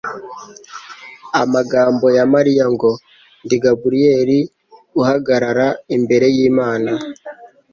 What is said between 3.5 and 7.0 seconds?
Gaburiyeli, uhagarara imbere y'Imana,''